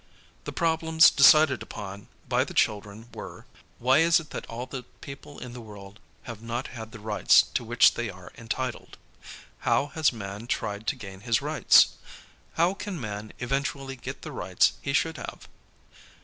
The 0.45 0.51
problems 0.51 1.11
decided 1.11 1.61
upon 1.61 2.07
by 2.27 2.43
the 2.43 2.55
children 2.55 3.09
were: 3.13 3.45
\\ 3.63 3.79
hy 3.85 3.99
is 3.99 4.19
it 4.19 4.29
tiiat 4.31 4.45
all 4.49 4.65
tlic 4.67 4.85
i)eople 5.03 5.39
in 5.39 5.53
the 5.53 5.61
world 5.61 5.99
have 6.23 6.41
not 6.41 6.69
had 6.69 6.91
the 6.91 6.97
rights 6.99 7.43
to 7.53 7.63
which 7.63 7.93
they 7.93 8.09
are 8.09 8.31
entitled? 8.35 8.97
How 9.59 9.91
has 9.93 10.11
man 10.11 10.47
tried 10.47 10.87
to 10.87 10.95
gain 10.95 11.19
his 11.19 11.39
rights? 11.43 11.89
How 12.53 12.73
can 12.73 12.99
man 12.99 13.31
eventually 13.37 13.95
get 13.95 14.23
the 14.23 14.31
rights 14.31 14.73
he 14.81 14.91
should 14.91 15.17
have? 15.17 15.47